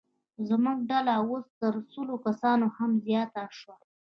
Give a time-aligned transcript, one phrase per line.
[0.47, 3.75] زموږ ډله اوس تر سلو کسانو هم زیاته شوه.